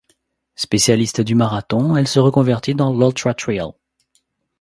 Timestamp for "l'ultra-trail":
2.91-3.61